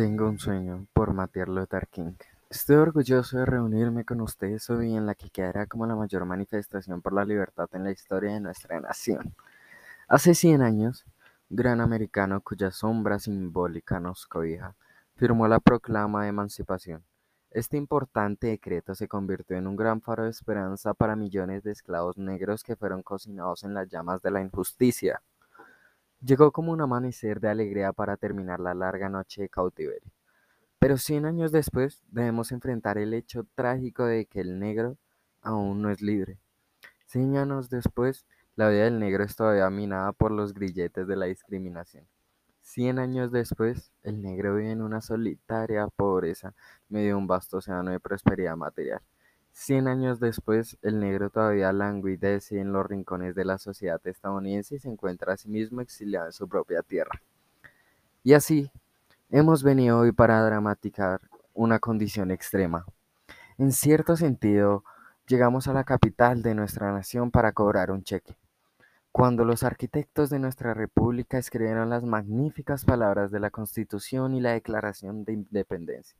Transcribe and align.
Tengo 0.00 0.30
un 0.30 0.38
sueño 0.38 0.86
por 0.94 1.12
Martin 1.12 1.54
Luther 1.54 1.86
King. 1.88 2.14
Estoy 2.48 2.76
orgulloso 2.76 3.36
de 3.36 3.44
reunirme 3.44 4.06
con 4.06 4.22
ustedes 4.22 4.70
hoy 4.70 4.96
en 4.96 5.04
la 5.04 5.14
que 5.14 5.28
quedará 5.28 5.66
como 5.66 5.84
la 5.84 5.94
mayor 5.94 6.24
manifestación 6.24 7.02
por 7.02 7.12
la 7.12 7.26
libertad 7.26 7.68
en 7.74 7.84
la 7.84 7.90
historia 7.90 8.32
de 8.32 8.40
nuestra 8.40 8.80
nación. 8.80 9.34
Hace 10.08 10.34
100 10.34 10.62
años, 10.62 11.04
un 11.50 11.56
gran 11.58 11.82
americano 11.82 12.40
cuya 12.40 12.70
sombra 12.70 13.18
simbólica 13.18 14.00
nos 14.00 14.26
cobija, 14.26 14.74
firmó 15.16 15.46
la 15.46 15.60
proclama 15.60 16.22
de 16.22 16.30
emancipación. 16.30 17.04
Este 17.50 17.76
importante 17.76 18.46
decreto 18.46 18.94
se 18.94 19.06
convirtió 19.06 19.58
en 19.58 19.66
un 19.66 19.76
gran 19.76 20.00
faro 20.00 20.24
de 20.24 20.30
esperanza 20.30 20.94
para 20.94 21.14
millones 21.14 21.62
de 21.62 21.72
esclavos 21.72 22.16
negros 22.16 22.64
que 22.64 22.74
fueron 22.74 23.02
cocinados 23.02 23.64
en 23.64 23.74
las 23.74 23.86
llamas 23.86 24.22
de 24.22 24.30
la 24.30 24.40
injusticia. 24.40 25.20
Llegó 26.22 26.52
como 26.52 26.72
un 26.72 26.82
amanecer 26.82 27.40
de 27.40 27.48
alegría 27.48 27.92
para 27.92 28.18
terminar 28.18 28.60
la 28.60 28.74
larga 28.74 29.08
noche 29.08 29.42
de 29.42 29.48
cautiverio. 29.48 30.12
Pero 30.78 30.98
cien 30.98 31.24
años 31.24 31.50
después 31.50 32.02
debemos 32.08 32.52
enfrentar 32.52 32.98
el 32.98 33.14
hecho 33.14 33.46
trágico 33.54 34.04
de 34.04 34.26
que 34.26 34.40
el 34.40 34.58
negro 34.58 34.98
aún 35.40 35.80
no 35.80 35.90
es 35.90 36.02
libre. 36.02 36.38
Cien 37.06 37.36
años 37.36 37.70
después, 37.70 38.26
la 38.54 38.68
vida 38.68 38.84
del 38.84 38.98
negro 38.98 39.24
es 39.24 39.34
todavía 39.34 39.70
minada 39.70 40.12
por 40.12 40.30
los 40.30 40.52
grilletes 40.52 41.06
de 41.06 41.16
la 41.16 41.26
discriminación. 41.26 42.06
Cien 42.60 42.98
años 42.98 43.32
después, 43.32 43.90
el 44.02 44.20
negro 44.20 44.56
vive 44.56 44.72
en 44.72 44.82
una 44.82 45.00
solitaria 45.00 45.88
pobreza 45.88 46.54
medio 46.88 47.16
un 47.16 47.26
vasto 47.26 47.58
océano 47.58 47.90
de 47.90 48.00
prosperidad 48.00 48.56
material. 48.56 49.00
Cien 49.52 49.88
años 49.88 50.20
después, 50.20 50.78
el 50.82 51.00
negro 51.00 51.30
todavía 51.30 51.72
languidece 51.72 52.60
en 52.60 52.72
los 52.72 52.86
rincones 52.86 53.34
de 53.34 53.44
la 53.44 53.58
sociedad 53.58 54.00
estadounidense 54.04 54.76
y 54.76 54.78
se 54.78 54.88
encuentra 54.88 55.34
a 55.34 55.36
sí 55.36 55.48
mismo 55.48 55.80
exiliado 55.80 56.26
en 56.26 56.32
su 56.32 56.48
propia 56.48 56.82
tierra. 56.82 57.20
Y 58.22 58.34
así, 58.34 58.70
hemos 59.30 59.62
venido 59.62 59.98
hoy 59.98 60.12
para 60.12 60.42
dramatizar 60.44 61.20
una 61.54 61.78
condición 61.78 62.30
extrema. 62.30 62.86
En 63.58 63.72
cierto 63.72 64.16
sentido, 64.16 64.84
llegamos 65.26 65.68
a 65.68 65.72
la 65.72 65.84
capital 65.84 66.42
de 66.42 66.54
nuestra 66.54 66.92
nación 66.92 67.30
para 67.30 67.52
cobrar 67.52 67.90
un 67.90 68.02
cheque. 68.02 68.36
Cuando 69.12 69.44
los 69.44 69.64
arquitectos 69.64 70.30
de 70.30 70.38
nuestra 70.38 70.72
república 70.72 71.36
escribieron 71.36 71.90
las 71.90 72.04
magníficas 72.04 72.84
palabras 72.84 73.30
de 73.30 73.40
la 73.40 73.50
Constitución 73.50 74.34
y 74.34 74.40
la 74.40 74.52
Declaración 74.52 75.24
de 75.24 75.32
Independencia, 75.32 76.16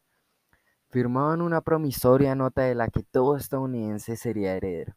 firmaban 0.91 1.41
una 1.41 1.61
promisoria 1.61 2.35
nota 2.35 2.63
de 2.63 2.75
la 2.75 2.89
que 2.89 3.03
todo 3.03 3.37
estadounidense 3.37 4.17
sería 4.17 4.57
heredero. 4.57 4.95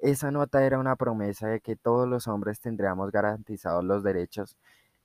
Esa 0.00 0.30
nota 0.30 0.64
era 0.64 0.78
una 0.78 0.96
promesa 0.96 1.48
de 1.48 1.60
que 1.60 1.76
todos 1.76 2.08
los 2.08 2.28
hombres 2.28 2.60
tendríamos 2.60 3.10
garantizados 3.12 3.84
los 3.84 4.02
derechos 4.02 4.56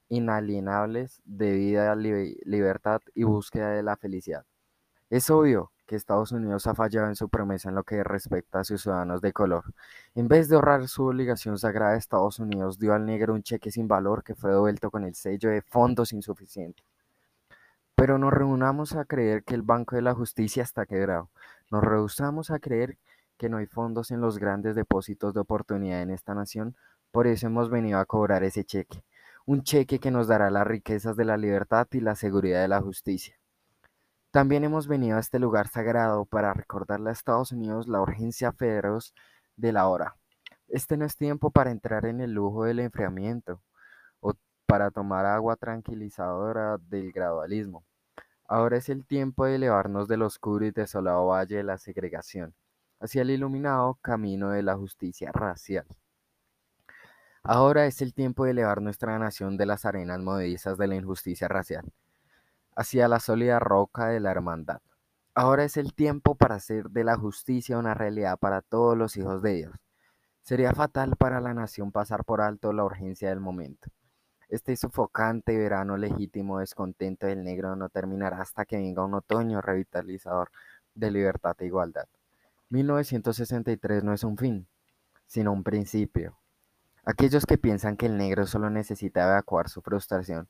inalienables 0.09 1.21
de 1.25 1.51
vida, 1.53 1.95
libertad 1.95 3.01
y 3.15 3.23
búsqueda 3.23 3.71
de 3.71 3.83
la 3.83 3.97
felicidad. 3.97 4.45
Es 5.09 5.29
obvio 5.29 5.71
que 5.85 5.95
Estados 5.95 6.31
Unidos 6.31 6.67
ha 6.67 6.75
fallado 6.75 7.07
en 7.07 7.15
su 7.15 7.27
promesa 7.29 7.69
en 7.69 7.75
lo 7.75 7.83
que 7.83 8.03
respecta 8.03 8.59
a 8.59 8.63
sus 8.63 8.81
ciudadanos 8.83 9.21
de 9.21 9.33
color. 9.33 9.73
En 10.15 10.27
vez 10.27 10.47
de 10.47 10.55
ahorrar 10.55 10.87
su 10.87 11.05
obligación 11.05 11.57
sagrada, 11.57 11.97
Estados 11.97 12.39
Unidos 12.39 12.79
dio 12.79 12.93
al 12.93 13.05
negro 13.05 13.33
un 13.33 13.43
cheque 13.43 13.71
sin 13.71 13.87
valor 13.87 14.23
que 14.23 14.35
fue 14.35 14.51
devuelto 14.51 14.89
con 14.91 15.03
el 15.03 15.15
sello 15.15 15.49
de 15.49 15.61
fondos 15.61 16.13
insuficientes. 16.13 16.85
Pero 17.95 18.17
nos 18.17 18.33
reunamos 18.33 18.95
a 18.95 19.05
creer 19.05 19.43
que 19.43 19.55
el 19.55 19.61
Banco 19.61 19.95
de 19.95 20.01
la 20.01 20.13
Justicia 20.13 20.63
está 20.63 20.85
quebrado. 20.85 21.29
Nos 21.71 21.83
rehusamos 21.83 22.51
a 22.51 22.59
creer 22.59 22.97
que 23.37 23.49
no 23.49 23.57
hay 23.57 23.65
fondos 23.65 24.11
en 24.11 24.21
los 24.21 24.37
grandes 24.37 24.75
depósitos 24.75 25.33
de 25.33 25.39
oportunidad 25.39 26.01
en 26.01 26.09
esta 26.09 26.33
nación. 26.33 26.75
Por 27.11 27.27
eso 27.27 27.47
hemos 27.47 27.69
venido 27.69 27.99
a 27.99 28.05
cobrar 28.05 28.43
ese 28.43 28.63
cheque. 28.63 29.03
Un 29.45 29.63
cheque 29.63 29.99
que 29.99 30.11
nos 30.11 30.27
dará 30.27 30.49
las 30.49 30.65
riquezas 30.65 31.15
de 31.15 31.25
la 31.25 31.37
libertad 31.37 31.87
y 31.91 31.99
la 31.99 32.15
seguridad 32.15 32.61
de 32.61 32.67
la 32.67 32.81
justicia. 32.81 33.37
También 34.31 34.63
hemos 34.63 34.87
venido 34.87 35.17
a 35.17 35.19
este 35.19 35.37
lugar 35.37 35.67
sagrado 35.67 36.25
para 36.25 36.53
recordarle 36.53 37.09
a 37.09 37.13
Estados 37.13 37.51
Unidos 37.51 37.87
la 37.87 38.01
urgencia 38.01 38.51
feroz 38.51 39.13
de 39.57 39.71
la 39.71 39.87
hora. 39.87 40.15
Este 40.67 40.97
no 40.97 41.05
es 41.05 41.17
tiempo 41.17 41.51
para 41.51 41.69
entrar 41.69 42.05
en 42.05 42.19
el 42.19 42.31
lujo 42.31 42.63
del 42.63 42.79
enfriamiento 42.79 43.61
para 44.73 44.89
tomar 44.89 45.27
agua 45.27 45.55
tranquilizadora 45.55 46.79
del 46.89 47.11
gradualismo. 47.11 47.83
Ahora 48.47 48.77
es 48.77 48.89
el 48.89 49.05
tiempo 49.05 49.45
de 49.45 49.53
elevarnos 49.53 50.07
del 50.07 50.23
oscuro 50.23 50.65
y 50.65 50.71
desolado 50.71 51.27
valle 51.27 51.57
de 51.57 51.63
la 51.63 51.77
segregación 51.77 52.55
hacia 52.99 53.21
el 53.21 53.29
iluminado 53.29 53.99
camino 54.01 54.49
de 54.49 54.63
la 54.63 54.75
justicia 54.75 55.31
racial. 55.31 55.85
Ahora 57.43 57.85
es 57.85 58.01
el 58.01 58.15
tiempo 58.15 58.45
de 58.45 58.49
elevar 58.49 58.81
nuestra 58.81 59.19
nación 59.19 59.57
de 59.57 59.67
las 59.67 59.85
arenas 59.85 60.19
movedizas 60.19 60.75
de 60.79 60.87
la 60.87 60.95
injusticia 60.95 61.47
racial 61.47 61.93
hacia 62.75 63.07
la 63.07 63.19
sólida 63.19 63.59
roca 63.59 64.07
de 64.07 64.21
la 64.21 64.31
hermandad. 64.31 64.81
Ahora 65.35 65.65
es 65.65 65.77
el 65.77 65.93
tiempo 65.93 66.33
para 66.33 66.55
hacer 66.55 66.89
de 66.89 67.03
la 67.03 67.15
justicia 67.15 67.77
una 67.77 67.93
realidad 67.93 68.39
para 68.39 68.61
todos 68.61 68.97
los 68.97 69.17
hijos 69.17 69.43
de 69.43 69.53
Dios. 69.53 69.75
Sería 70.41 70.73
fatal 70.73 71.15
para 71.15 71.39
la 71.41 71.53
nación 71.53 71.91
pasar 71.91 72.25
por 72.25 72.41
alto 72.41 72.73
la 72.73 72.83
urgencia 72.83 73.29
del 73.29 73.39
momento. 73.39 73.91
Este 74.53 74.75
sofocante 74.75 75.57
verano 75.57 75.97
legítimo 75.97 76.59
descontento 76.59 77.25
del 77.25 77.43
negro 77.43 77.75
no 77.75 77.89
terminará 77.89 78.39
hasta 78.39 78.65
que 78.65 78.77
venga 78.77 79.03
un 79.03 79.15
otoño 79.15 79.61
revitalizador 79.61 80.51
de 80.93 81.09
libertad 81.09 81.55
e 81.57 81.65
igualdad. 81.65 82.05
1963 82.69 84.03
no 84.03 84.13
es 84.13 84.23
un 84.23 84.37
fin, 84.37 84.67
sino 85.25 85.51
un 85.51 85.63
principio. 85.63 86.37
Aquellos 87.03 87.47
que 87.47 87.57
piensan 87.57 87.97
que 87.97 88.05
el 88.05 88.15
negro 88.15 88.45
solo 88.45 88.69
necesita 88.69 89.23
evacuar 89.23 89.69
su 89.69 89.81
frustración 89.81 90.47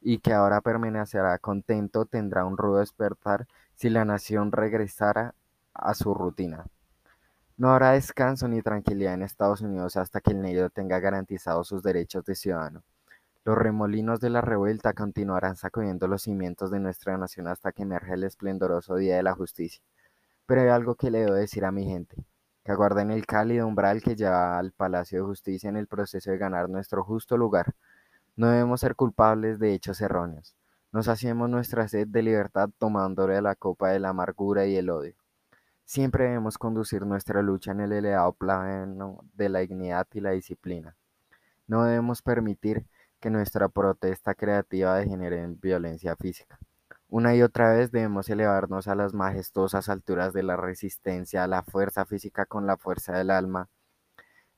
y 0.00 0.20
que 0.20 0.32
ahora 0.32 0.62
permanecerá 0.62 1.36
contento 1.36 2.06
tendrá 2.06 2.46
un 2.46 2.56
rudo 2.56 2.78
despertar 2.78 3.46
si 3.74 3.90
la 3.90 4.06
nación 4.06 4.50
regresara 4.50 5.34
a 5.74 5.92
su 5.92 6.14
rutina. 6.14 6.64
No 7.58 7.70
habrá 7.70 7.90
descanso 7.90 8.48
ni 8.48 8.62
tranquilidad 8.62 9.12
en 9.12 9.20
Estados 9.20 9.60
Unidos 9.60 9.98
hasta 9.98 10.22
que 10.22 10.30
el 10.30 10.40
negro 10.40 10.70
tenga 10.70 11.00
garantizados 11.00 11.68
sus 11.68 11.82
derechos 11.82 12.24
de 12.24 12.34
ciudadano. 12.34 12.82
Los 13.44 13.58
remolinos 13.58 14.20
de 14.20 14.30
la 14.30 14.40
revuelta 14.40 14.92
continuarán 14.92 15.56
sacudiendo 15.56 16.06
los 16.08 16.22
cimientos 16.22 16.70
de 16.70 16.80
nuestra 16.80 17.16
nación 17.18 17.48
hasta 17.48 17.72
que 17.72 17.82
emerja 17.82 18.14
el 18.14 18.24
esplendoroso 18.24 18.96
día 18.96 19.16
de 19.16 19.22
la 19.22 19.34
justicia. 19.34 19.82
Pero 20.46 20.62
hay 20.62 20.68
algo 20.68 20.94
que 20.94 21.10
le 21.10 21.20
debo 21.20 21.34
decir 21.34 21.64
a 21.64 21.72
mi 21.72 21.84
gente, 21.84 22.24
que 22.64 22.72
aguarden 22.72 23.10
el 23.10 23.26
cálido 23.26 23.66
umbral 23.66 24.02
que 24.02 24.16
lleva 24.16 24.58
al 24.58 24.72
Palacio 24.72 25.20
de 25.20 25.24
Justicia 25.26 25.68
en 25.68 25.76
el 25.76 25.86
proceso 25.86 26.30
de 26.30 26.38
ganar 26.38 26.68
nuestro 26.68 27.04
justo 27.04 27.36
lugar 27.36 27.74
no 28.34 28.48
debemos 28.48 28.80
ser 28.80 28.96
culpables 28.96 29.58
de 29.58 29.74
hechos 29.74 30.00
erróneos. 30.00 30.56
Nos 30.90 31.08
hacemos 31.08 31.50
nuestra 31.50 31.86
sed 31.88 32.08
de 32.08 32.22
libertad 32.22 32.70
tomándole 32.78 33.40
la 33.42 33.54
copa 33.54 33.90
de 33.90 34.00
la 34.00 34.08
amargura 34.08 34.64
y 34.66 34.76
el 34.76 34.88
odio. 34.88 35.14
Siempre 35.84 36.24
debemos 36.24 36.56
conducir 36.56 37.04
nuestra 37.04 37.42
lucha 37.42 37.72
en 37.72 37.80
el 37.80 37.92
elevado 37.92 38.32
plano 38.32 39.22
de 39.34 39.48
la 39.50 39.58
dignidad 39.58 40.06
y 40.14 40.20
la 40.20 40.30
disciplina. 40.30 40.96
No 41.66 41.84
debemos 41.84 42.22
permitir 42.22 42.86
que 43.22 43.30
nuestra 43.30 43.68
protesta 43.68 44.34
creativa 44.34 44.96
degenere 44.96 45.42
en 45.42 45.58
violencia 45.60 46.16
física. 46.16 46.58
Una 47.08 47.36
y 47.36 47.42
otra 47.42 47.72
vez 47.72 47.92
debemos 47.92 48.28
elevarnos 48.28 48.88
a 48.88 48.96
las 48.96 49.14
majestuosas 49.14 49.88
alturas 49.88 50.32
de 50.32 50.42
la 50.42 50.56
resistencia, 50.56 51.44
a 51.44 51.46
la 51.46 51.62
fuerza 51.62 52.04
física 52.04 52.46
con 52.46 52.66
la 52.66 52.76
fuerza 52.76 53.16
del 53.16 53.30
alma. 53.30 53.68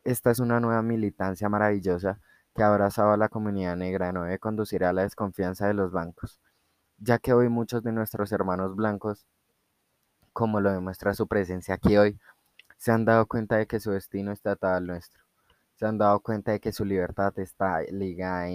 Esta 0.02 0.30
es 0.30 0.38
una 0.38 0.60
nueva 0.60 0.80
militancia 0.80 1.50
maravillosa 1.50 2.20
que 2.54 2.62
abrazaba 2.62 3.14
a 3.14 3.16
la 3.18 3.28
comunidad 3.28 3.76
negra 3.76 4.12
no 4.12 4.22
debe 4.22 4.38
conducir 4.38 4.84
a 4.84 4.94
la 4.94 5.02
desconfianza 5.02 5.66
de 5.66 5.74
los 5.74 5.92
bancos, 5.92 6.40
ya 6.96 7.18
que 7.18 7.34
hoy 7.34 7.50
muchos 7.50 7.82
de 7.82 7.92
nuestros 7.92 8.32
hermanos 8.32 8.76
blancos, 8.76 9.26
como 10.32 10.60
lo 10.60 10.72
demuestra 10.72 11.12
su 11.12 11.26
presencia 11.28 11.74
aquí 11.74 11.98
hoy, 11.98 12.18
se 12.78 12.92
han 12.92 13.04
dado 13.04 13.26
cuenta 13.26 13.56
de 13.56 13.66
que 13.66 13.78
su 13.78 13.90
destino 13.90 14.32
está 14.32 14.52
atado 14.52 14.76
al 14.76 14.86
nuestro. 14.86 15.23
Han 15.86 15.98
dado 15.98 16.20
cuenta 16.20 16.52
de 16.52 16.60
que 16.60 16.72
su 16.72 16.84
libertad 16.84 17.38
está 17.38 17.82
ligada 17.82 18.48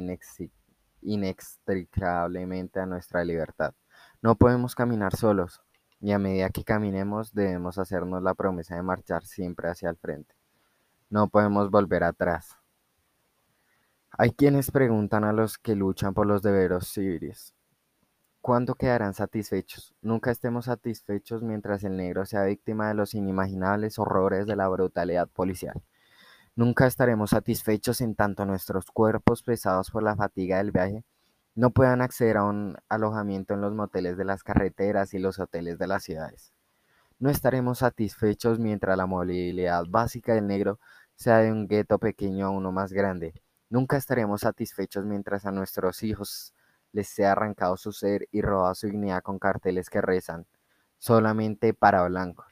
inextricablemente 1.02 2.80
a 2.80 2.86
nuestra 2.86 3.24
libertad. 3.24 3.74
No 4.22 4.36
podemos 4.36 4.76
caminar 4.76 5.16
solos, 5.16 5.62
y 6.02 6.12
a 6.12 6.20
medida 6.20 6.50
que 6.50 6.64
caminemos 6.64 7.34
debemos 7.34 7.78
hacernos 7.78 8.24
la 8.24 8.34
promesa 8.34 8.76
de 8.76 8.84
marchar 8.84 9.26
siempre 9.26 9.70
hacia 9.70 9.90
el 9.90 9.98
frente. 9.98 10.36
No 11.10 11.28
podemos 11.28 11.70
volver 11.72 12.04
atrás. 12.04 12.58
Hay 14.12 14.32
quienes 14.32 14.72
preguntan 14.72 15.24
a 15.24 15.34
los 15.34 15.58
que 15.58 15.76
luchan 15.76 16.14
por 16.14 16.28
los 16.28 16.42
deberes 16.42 16.88
civiles, 16.88 17.54
¿cuándo 18.42 18.76
quedarán 18.76 19.14
satisfechos? 19.14 19.94
Nunca 20.02 20.32
estemos 20.32 20.66
satisfechos 20.66 21.44
mientras 21.44 21.84
el 21.84 21.96
negro 21.96 22.26
sea 22.26 22.44
víctima 22.44 22.88
de 22.88 22.96
los 22.96 23.14
inimaginables 23.14 24.00
horrores 24.00 24.46
de 24.46 24.56
la 24.56 24.68
brutalidad 24.68 25.28
policial. 25.30 25.82
Nunca 26.60 26.88
estaremos 26.88 27.30
satisfechos 27.30 28.02
en 28.02 28.16
tanto 28.16 28.46
nuestros 28.46 28.92
cuerpos 28.92 29.44
pesados 29.44 29.92
por 29.92 30.04
la 30.04 30.18
fatiga 30.18 30.58
del 30.58 30.74
viaje 30.74 31.06
no 31.56 31.70
puedan 31.70 32.02
acceder 32.02 32.36
a 32.36 32.44
un 32.44 32.76
alojamiento 32.90 33.54
en 33.54 33.62
los 33.62 33.74
moteles 33.74 34.18
de 34.18 34.26
las 34.26 34.44
carreteras 34.44 35.14
y 35.14 35.20
los 35.20 35.40
hoteles 35.40 35.80
de 35.80 35.88
las 35.88 36.04
ciudades. 36.04 36.52
No 37.18 37.30
estaremos 37.30 37.78
satisfechos 37.78 38.60
mientras 38.60 38.98
la 38.98 39.06
movilidad 39.06 39.86
básica 39.88 40.34
del 40.34 40.48
negro 40.48 40.82
sea 41.16 41.38
de 41.38 41.50
un 41.50 41.66
gueto 41.66 41.98
pequeño 41.98 42.48
a 42.48 42.50
uno 42.50 42.74
más 42.74 42.92
grande 42.92 43.42
Nunca 43.70 43.96
estaremos 43.96 44.42
satisfechos 44.42 45.06
mientras 45.06 45.46
a 45.46 45.54
nuestros 45.54 46.04
hijos 46.04 46.54
les 46.92 47.08
sea 47.08 47.32
arrancado 47.32 47.78
su 47.78 47.94
ser 47.94 48.28
y 48.34 48.42
robado 48.42 48.76
su 48.76 48.88
dignidad 48.88 49.24
con 49.24 49.40
carteles 49.40 49.90
que 49.90 50.02
rezan 50.02 50.46
solamente 50.98 51.74
para 51.74 52.06
blancos. 52.06 52.48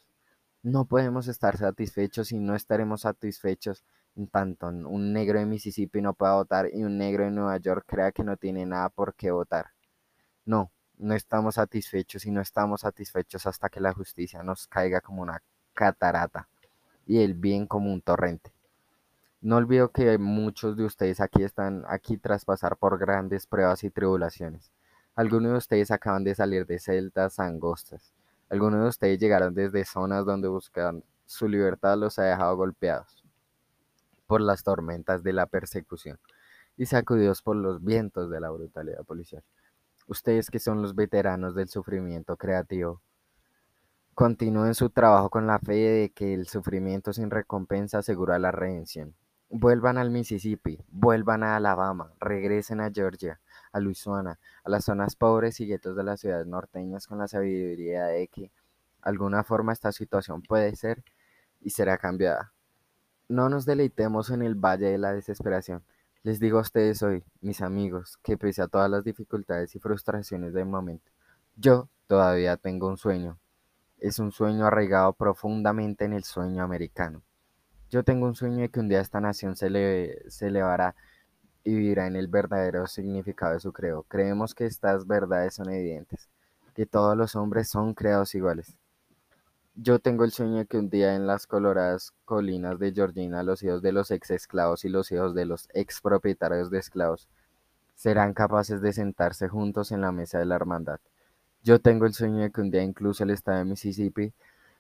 No 0.64 0.86
podemos 0.86 1.28
estar 1.28 1.58
satisfechos 1.58 2.32
y 2.32 2.40
no 2.40 2.56
estaremos 2.56 3.02
satisfechos 3.02 3.86
tanto 4.26 4.68
un 4.68 5.14
negro 5.14 5.38
de 5.38 5.46
Mississippi 5.46 6.02
no 6.02 6.16
pueda 6.16 6.34
votar 6.34 6.70
y 6.74 6.84
un 6.84 6.98
negro 6.98 7.26
de 7.26 7.32
Nueva 7.32 7.58
York 7.58 7.86
crea 7.88 8.12
que 8.12 8.24
no 8.24 8.36
tiene 8.36 8.66
nada 8.66 8.90
por 8.90 9.14
qué 9.14 9.30
votar. 9.30 9.68
No, 10.46 10.72
no 10.98 11.14
estamos 11.14 11.56
satisfechos 11.56 12.26
y 12.26 12.32
no 12.32 12.42
estamos 12.42 12.82
satisfechos 12.82 13.46
hasta 13.46 13.70
que 13.70 13.80
la 13.80 13.94
justicia 13.94 14.42
nos 14.42 14.66
caiga 14.68 15.02
como 15.02 15.22
una 15.22 15.44
catarata 15.74 16.48
y 17.06 17.22
el 17.22 17.36
bien 17.36 17.68
como 17.68 17.94
un 17.94 18.02
torrente. 18.02 18.52
No 19.42 19.58
olvido 19.58 19.92
que 19.92 20.18
muchos 20.18 20.76
de 20.76 20.86
ustedes 20.86 21.22
aquí 21.22 21.44
están 21.44 21.84
aquí 21.88 22.18
tras 22.18 22.44
pasar 22.44 22.78
por 22.78 22.98
grandes 22.98 23.46
pruebas 23.46 23.84
y 23.84 23.92
tribulaciones. 23.92 24.72
Algunos 25.16 25.52
de 25.52 25.58
ustedes 25.60 25.92
acaban 25.92 26.24
de 26.24 26.34
salir 26.34 26.66
de 26.66 26.80
celdas 26.80 27.40
angostas. 27.40 28.14
Algunos 28.50 28.82
de 28.82 28.88
ustedes 28.88 29.20
llegaron 29.20 29.54
desde 29.54 29.86
zonas 29.86 30.26
donde 30.26 30.48
buscan 30.48 31.04
su 31.26 31.48
libertad 31.48 31.98
los 31.98 32.18
ha 32.18 32.24
dejado 32.24 32.56
golpeados 32.56 33.27
por 34.28 34.42
las 34.42 34.64
tormentas 34.64 35.24
de 35.24 35.34
la 35.34 35.48
persecución 35.48 36.20
y 36.78 36.86
sacudidos 36.86 37.42
por 37.42 37.56
los 37.56 37.84
vientos 37.84 38.30
de 38.30 38.40
la 38.40 38.52
brutalidad 38.52 39.04
policial. 39.04 39.44
Ustedes 40.06 40.50
que 40.52 40.60
son 40.60 40.82
los 40.82 40.96
veteranos 40.96 41.56
del 41.56 41.68
sufrimiento 41.68 42.38
creativo, 42.38 43.02
continúen 44.14 44.74
su 44.74 44.90
trabajo 44.90 45.30
con 45.30 45.48
la 45.48 45.60
fe 45.60 45.74
de 45.74 46.12
que 46.12 46.34
el 46.34 46.48
sufrimiento 46.48 47.14
sin 47.14 47.30
recompensa 47.30 48.00
asegura 48.00 48.40
la 48.40 48.52
redención. 48.52 49.16
Vuelvan 49.50 49.98
al 49.98 50.12
Mississippi, 50.12 50.84
vuelvan 50.90 51.44
a 51.44 51.56
Alabama, 51.56 52.14
regresen 52.20 52.82
a 52.82 52.92
Georgia, 52.92 53.40
a 53.72 53.80
Luisiana, 53.80 54.40
a 54.64 54.70
las 54.70 54.86
zonas 54.86 55.16
pobres 55.16 55.60
y 55.60 55.68
guetos 55.68 55.96
de 55.96 56.04
las 56.04 56.20
ciudades 56.20 56.48
norteñas 56.48 57.08
con 57.08 57.18
la 57.18 57.28
sabiduría 57.28 58.06
de 58.06 58.28
que 58.28 58.52
alguna 59.02 59.44
forma 59.44 59.74
esta 59.74 59.92
situación 59.92 60.42
puede 60.42 60.76
ser 60.76 61.04
y 61.62 61.70
será 61.70 61.98
cambiada. 61.98 62.54
No 63.30 63.50
nos 63.50 63.66
deleitemos 63.66 64.30
en 64.30 64.42
el 64.42 64.56
valle 64.56 64.88
de 64.88 64.98
la 64.98 65.14
desesperación. 65.14 65.84
Les 66.24 66.40
digo 66.40 66.60
a 66.60 66.62
ustedes 66.62 67.04
hoy, 67.04 67.24
mis 67.42 67.62
amigos, 67.62 68.18
que 68.24 68.38
pese 68.38 68.62
a 68.62 68.68
todas 68.68 68.90
las 68.90 69.04
dificultades 69.04 69.76
y 69.76 69.80
frustraciones 69.80 70.54
del 70.54 70.66
momento, 70.66 71.12
yo 71.56 71.90
todavía 72.08 72.56
tengo 72.58 72.88
un 72.88 72.98
sueño. 72.98 73.38
Es 74.00 74.20
un 74.20 74.32
sueño 74.32 74.66
arraigado 74.66 75.14
profundamente 75.14 76.06
en 76.06 76.14
el 76.14 76.24
sueño 76.24 76.64
americano. 76.64 77.22
Yo 77.90 78.04
tengo 78.04 78.28
un 78.28 78.36
sueño 78.36 78.58
de 78.60 78.70
que 78.70 78.80
un 78.80 78.90
día 78.90 79.02
esta 79.02 79.20
nación 79.20 79.56
se, 79.56 79.70
le, 79.70 80.30
se 80.30 80.48
elevará 80.48 80.96
y 81.64 81.76
vivirá 81.76 82.08
en 82.08 82.16
el 82.16 82.28
verdadero 82.28 82.88
significado 82.88 83.54
de 83.54 83.60
su 83.60 83.74
creo. 83.74 84.04
Creemos 84.04 84.56
que 84.56 84.66
estas 84.66 85.06
verdades 85.06 85.56
son 85.56 85.70
evidentes, 85.70 86.30
que 86.74 86.86
todos 86.86 87.18
los 87.18 87.36
hombres 87.36 87.70
son 87.70 87.94
creados 87.94 88.36
iguales. 88.36 88.78
Yo 89.80 90.00
tengo 90.00 90.24
el 90.24 90.32
sueño 90.32 90.56
de 90.56 90.66
que 90.66 90.80
un 90.80 90.90
día 90.90 91.14
en 91.14 91.28
las 91.28 91.46
coloradas 91.46 92.12
colinas 92.26 92.80
de 92.80 92.92
Georgina 92.94 93.44
los 93.44 93.62
hijos 93.62 93.84
de 93.84 93.92
los 93.92 94.10
ex 94.10 94.32
esclavos 94.32 94.84
y 94.86 94.90
los 94.90 95.12
hijos 95.12 95.36
de 95.36 95.46
los 95.46 95.70
ex 95.72 96.02
propietarios 96.02 96.72
de 96.72 96.80
esclavos 96.80 97.28
serán 97.94 98.34
capaces 98.34 98.82
de 98.82 98.92
sentarse 98.92 99.48
juntos 99.48 99.92
en 99.92 100.02
la 100.02 100.12
mesa 100.12 100.40
de 100.40 100.46
la 100.46 100.56
hermandad. 100.56 101.00
Yo 101.62 101.80
tengo 101.80 102.08
el 102.08 102.16
sueño 102.16 102.40
de 102.40 102.52
que 102.52 102.62
un 102.62 102.72
día 102.72 102.82
incluso 102.82 103.24
el 103.24 103.30
estado 103.30 103.60
de 103.60 103.66
Mississippi, 103.66 104.34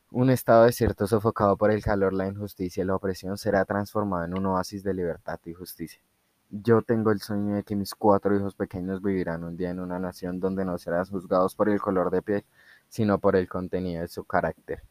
un 0.09 0.31
estado 0.31 0.63
desierto 0.63 1.05
sofocado 1.05 1.57
por 1.57 1.69
el 1.69 1.83
calor, 1.83 2.13
la 2.13 2.27
injusticia 2.27 2.81
y 2.83 2.87
la 2.87 2.95
opresión, 2.95 3.37
será 3.37 3.65
transformado 3.65 4.25
en 4.25 4.35
un 4.35 4.47
oasis 4.47 4.81
de 4.83 4.95
libertad 4.95 5.39
y 5.45 5.53
justicia. 5.53 6.01
Yo 6.49 6.81
tengo 6.81 7.11
el 7.11 7.21
sueño 7.21 7.53
de 7.53 7.63
que 7.63 7.75
mis 7.75 7.93
cuatro 7.93 8.35
hijos 8.35 8.55
pequeños 8.55 9.03
vivirán 9.03 9.43
un 9.43 9.57
día 9.57 9.69
en 9.69 9.79
una 9.79 9.99
nación 9.99 10.39
donde 10.39 10.65
no 10.65 10.79
serán 10.79 11.05
juzgados 11.05 11.53
por 11.53 11.69
el 11.69 11.79
color 11.79 12.09
de 12.09 12.23
piel, 12.23 12.45
sino 12.89 13.19
por 13.19 13.35
el 13.35 13.47
contenido 13.47 14.01
de 14.01 14.07
su 14.07 14.23
carácter. 14.23 14.83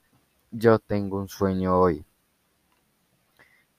Yo 0.51 0.79
tengo 0.79 1.19
un 1.19 1.29
sueño 1.29 1.79
hoy. 1.79 2.05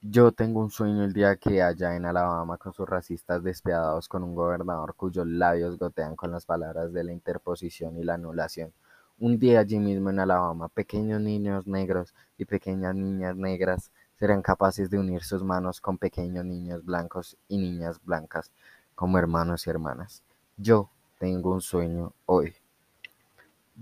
Yo 0.02 0.32
tengo 0.32 0.60
un 0.60 0.70
sueño 0.70 1.04
el 1.04 1.14
día 1.14 1.36
que 1.38 1.62
allá 1.62 1.96
en 1.96 2.06
Alabama 2.06 2.58
con 2.58 2.74
sus 2.74 2.88
racistas 2.88 3.44
despiadados 3.44 4.08
con 4.08 4.24
un 4.24 4.36
gobernador 4.36 4.96
cuyos 4.96 5.26
labios 5.28 5.78
gotean 5.78 6.16
con 6.16 6.32
las 6.32 6.46
palabras 6.46 6.94
de 6.94 7.04
la 7.04 7.12
interposición 7.12 7.98
y 7.98 8.04
la 8.04 8.14
anulación. 8.14 8.72
Un 9.20 9.40
día 9.40 9.60
allí 9.60 9.80
mismo 9.80 10.12
en 10.12 10.20
Alabama, 10.20 10.70
pequeños 10.70 11.20
niños 11.20 11.66
negros 11.66 12.14
y 12.38 12.46
pequeñas 12.46 12.96
niñas 12.96 13.36
negras 13.36 13.92
serán 14.20 14.42
capaces 14.42 14.90
de 14.90 15.00
unir 15.00 15.24
sus 15.24 15.44
manos 15.44 15.82
con 15.82 15.98
pequeños 15.98 16.46
niños 16.46 16.86
blancos 16.86 17.36
y 17.48 17.58
niñas 17.58 18.00
blancas 18.04 18.52
como 18.94 19.18
hermanos 19.18 19.66
y 19.66 19.70
hermanas. 19.70 20.24
Yo 20.58 20.90
tengo 21.20 21.52
un 21.54 21.62
sueño 21.62 22.14
hoy. 22.26 22.56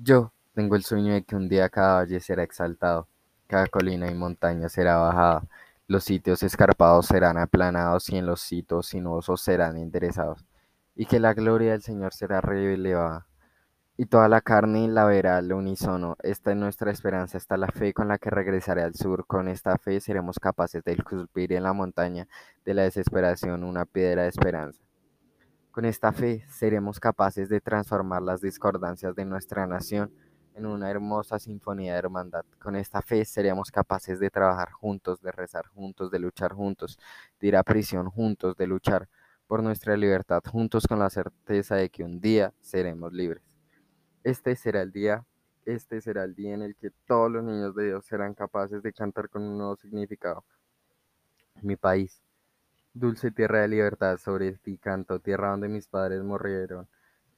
Yo 0.02 0.34
tengo 0.54 0.76
el 0.76 0.84
sueño 0.84 1.14
de 1.14 1.24
que 1.24 1.36
un 1.38 1.48
día 1.48 1.70
cada 1.70 1.96
valle 1.96 2.20
será 2.20 2.44
exaltado, 2.44 3.08
cada 3.48 3.68
colina 3.68 4.12
y 4.12 4.14
montaña 4.14 4.68
será 4.68 4.98
bajada, 4.98 5.44
los 5.88 6.04
sitios 6.04 6.44
escarpados 6.44 7.06
serán 7.06 7.38
aplanados 7.38 8.10
y 8.10 8.18
en 8.18 8.26
los 8.26 8.42
sitios 8.42 8.88
sinuosos 8.88 9.42
serán 9.42 9.78
enderezados, 9.78 10.46
y 10.96 11.06
que 11.06 11.20
la 11.22 11.34
gloria 11.34 11.72
del 11.72 11.82
Señor 11.82 12.14
será 12.14 12.42
revelada 12.42 13.26
y 13.98 14.08
toda 14.08 14.28
la 14.28 14.42
carne 14.42 14.88
la 14.90 15.06
verá 15.06 15.38
al 15.38 15.54
unísono. 15.54 16.18
Esta 16.24 16.52
es 16.52 16.58
nuestra 16.58 16.92
esperanza, 16.92 17.38
esta 17.38 17.56
es 17.56 17.62
la 17.62 17.68
fe 17.68 17.94
con 17.94 18.10
la 18.10 18.18
que 18.18 18.30
regresaré 18.30 18.84
al 18.84 18.96
sur. 18.96 19.26
Con 19.26 19.48
esta 19.48 19.78
fe 19.78 20.02
seremos 20.02 20.40
capaces 20.40 20.84
de 20.84 20.94
esculpir 20.94 21.54
en 21.54 21.64
la 21.64 21.74
montaña 21.74 22.28
de 22.66 22.74
la 22.74 22.84
desesperación 22.84 23.64
una 23.64 23.86
piedra 23.86 24.24
de 24.24 24.30
esperanza. 24.30 24.85
Con 25.75 25.83
esta 25.83 26.13
fe 26.13 26.45
seremos 26.48 27.01
capaces 27.01 27.50
de 27.50 27.60
transformar 27.60 28.22
las 28.22 28.39
discordancias 28.39 29.13
de 29.13 29.25
nuestra 29.25 29.68
nación 29.68 30.10
en 30.54 30.68
una 30.68 30.89
hermosa 30.89 31.38
sinfonía 31.38 31.92
de 31.92 32.00
hermandad. 32.00 32.45
Con 32.62 32.77
esta 32.77 33.01
fe 33.01 33.25
seremos 33.25 33.72
capaces 33.72 34.22
de 34.22 34.30
trabajar 34.30 34.72
juntos, 34.72 35.22
de 35.22 35.33
rezar 35.33 35.68
juntos, 35.68 36.10
de 36.12 36.19
luchar 36.19 36.54
juntos, 36.54 36.98
de 37.42 37.48
ir 37.48 37.57
a 37.57 37.63
prisión 37.63 38.10
juntos, 38.10 38.56
de 38.56 38.68
luchar 38.68 39.10
por 39.48 39.62
nuestra 39.62 39.98
libertad 39.98 40.42
juntos 40.50 40.88
con 40.88 40.98
la 40.98 41.10
certeza 41.10 41.75
de 41.75 41.89
que 41.89 42.06
un 42.06 42.22
día 42.22 42.54
seremos 42.62 43.12
libres. 43.12 43.44
Este 44.24 44.56
será 44.56 44.81
el 44.81 44.94
día, 44.94 45.25
este 45.66 46.00
será 46.00 46.24
el 46.24 46.36
día 46.36 46.54
en 46.54 46.62
el 46.62 46.77
que 46.77 46.92
todos 47.06 47.30
los 47.30 47.44
niños 47.44 47.75
de 47.75 47.88
Dios 47.88 48.06
serán 48.06 48.33
capaces 48.33 48.81
de 48.81 48.94
cantar 48.94 49.27
con 49.27 49.44
un 49.44 49.57
nuevo 49.57 49.75
significado. 49.75 50.45
Mi 51.62 51.75
país, 51.75 52.22
dulce 52.96 53.30
tierra 53.30 53.62
de 53.62 53.68
libertad, 53.68 54.18
sobre 54.18 54.54
ti 54.54 54.78
canto, 54.78 55.20
tierra 55.20 55.52
donde 55.52 55.68
mis 55.68 55.88
padres 55.88 56.24
murieron, 56.24 56.88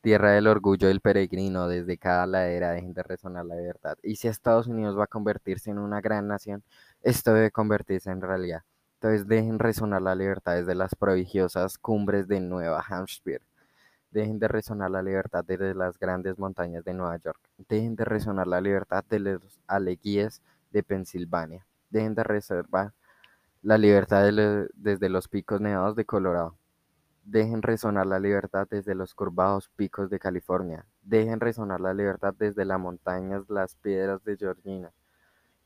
tierra 0.01 0.31
del 0.31 0.48
orgullo 0.48 0.88
del 0.88 1.01
peregrino, 1.01 1.68
desde 1.68 1.97
cada 1.97 2.28
ladera 2.28 2.71
dejen 2.71 2.94
de 2.94 3.04
resonar 3.04 3.45
la 3.45 3.56
libertad. 3.56 3.97
Y 4.04 4.16
si 4.16 4.28
Estados 4.28 4.68
Unidos 4.68 4.97
va 4.97 5.06
a 5.06 5.07
convertirse 5.07 5.71
en 5.71 5.80
una 5.80 5.99
gran 5.99 6.28
nación, 6.28 6.64
esto 7.02 7.33
debe 7.33 7.52
convertirse 7.52 8.11
en 8.11 8.21
realidad. 8.21 8.61
Entonces 8.95 9.28
dejen 9.28 9.59
resonar 9.59 10.02
la 10.02 10.16
libertad 10.16 10.56
desde 10.56 10.76
las 10.76 10.95
prodigiosas 10.95 11.78
cumbres 11.78 12.28
de 12.28 12.40
Nueva 12.40 12.83
Hampshire 12.87 13.42
Dejen 14.11 14.40
de 14.40 14.47
resonar 14.47 14.90
la 14.90 15.04
libertad 15.04 15.44
desde 15.45 15.76
las 15.76 15.99
grandes 15.99 16.40
montañas 16.40 16.83
de 16.85 16.94
Nueva 16.94 17.18
York. 17.18 17.40
Dejen 17.68 17.95
de 17.95 18.06
resonar 18.06 18.47
la 18.47 18.61
libertad 18.61 19.04
de 19.09 19.19
los 19.19 19.59
aleguíes 19.68 20.42
de 20.71 20.81
Pensilvania. 20.81 21.66
Dejen 21.90 22.16
de 22.16 22.23
reservar 22.23 22.94
la 23.68 23.78
libertad 23.78 24.24
desde 24.76 25.09
los 25.09 25.28
picos 25.28 25.59
nevados 25.59 25.97
de 25.97 26.06
Colorado. 26.06 26.57
Dejen 27.26 27.62
resonar 27.62 28.07
la 28.07 28.18
libertad 28.18 28.66
desde 28.71 28.95
los 28.95 29.14
curvados 29.14 29.69
picos 29.76 30.09
de 30.09 30.19
California. 30.19 30.86
Dejen 31.02 31.42
resonar 31.42 31.81
la 31.81 31.94
libertad 31.94 32.33
desde 32.40 32.64
las 32.64 32.80
montañas, 32.80 33.44
las 33.50 33.76
piedras 33.76 34.24
de 34.24 34.38
Georgina. 34.38 34.94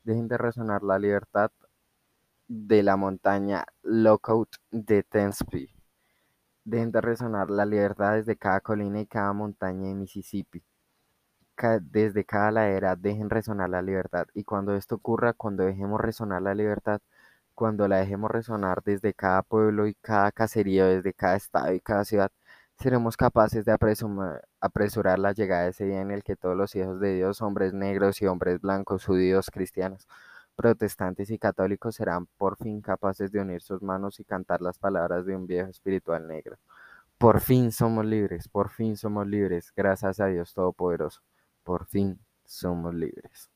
Dejen 0.02 0.26
de 0.26 0.36
resonar 0.36 0.82
la 0.82 0.98
libertad 0.98 1.52
de 2.48 2.82
la 2.82 2.96
montaña 2.96 3.66
Lookout 3.84 4.56
de 4.72 5.04
Tennessee. 5.04 5.72
Dejen 6.64 6.90
de 6.90 7.02
resonar 7.02 7.50
la 7.50 7.64
libertad 7.64 8.14
desde 8.14 8.36
cada 8.36 8.60
colina 8.60 9.00
y 9.00 9.06
cada 9.06 9.32
montaña 9.32 9.86
de 9.86 9.94
Mississippi. 9.94 10.64
desde 11.82 12.24
cada 12.24 12.50
ladera 12.50 12.96
dejen 12.96 13.30
resonar 13.30 13.70
la 13.70 13.80
libertad. 13.80 14.26
Y 14.34 14.42
cuando 14.42 14.74
esto 14.74 14.96
ocurra, 14.96 15.34
cuando 15.34 15.62
dejemos 15.62 16.00
resonar 16.00 16.42
la 16.42 16.56
libertad, 16.56 17.00
cuando 17.54 17.88
la 17.88 17.98
dejemos 17.98 18.30
resonar 18.30 18.82
desde 18.84 19.14
cada 19.14 19.42
pueblo 19.42 19.86
y 19.86 19.94
cada 19.94 20.32
caserío, 20.32 20.86
desde 20.86 21.12
cada 21.14 21.36
estado 21.36 21.72
y 21.74 21.80
cada 21.80 22.04
ciudad, 22.04 22.30
seremos 22.78 23.16
capaces 23.16 23.64
de 23.64 23.76
apresurar 24.60 25.18
la 25.18 25.32
llegada 25.32 25.64
de 25.64 25.70
ese 25.70 25.84
día 25.84 26.00
en 26.00 26.10
el 26.10 26.22
que 26.24 26.36
todos 26.36 26.56
los 26.56 26.74
hijos 26.74 27.00
de 27.00 27.14
Dios, 27.14 27.42
hombres 27.42 27.72
negros 27.72 28.20
y 28.22 28.26
hombres 28.26 28.60
blancos, 28.60 29.04
judíos, 29.06 29.50
cristianos, 29.50 30.08
protestantes 30.56 31.30
y 31.30 31.38
católicos 31.38 31.96
serán 31.96 32.26
por 32.38 32.56
fin 32.56 32.80
capaces 32.80 33.32
de 33.32 33.40
unir 33.40 33.62
sus 33.62 33.82
manos 33.82 34.20
y 34.20 34.24
cantar 34.24 34.60
las 34.62 34.78
palabras 34.78 35.26
de 35.26 35.36
un 35.36 35.46
viejo 35.46 35.70
espiritual 35.70 36.26
negro. 36.26 36.56
Por 37.18 37.40
fin 37.40 37.72
somos 37.72 38.04
libres, 38.04 38.48
por 38.48 38.70
fin 38.70 38.96
somos 38.96 39.26
libres, 39.26 39.72
gracias 39.76 40.20
a 40.20 40.26
Dios 40.26 40.54
Todopoderoso, 40.54 41.22
por 41.62 41.86
fin 41.86 42.18
somos 42.44 42.94
libres. 42.94 43.51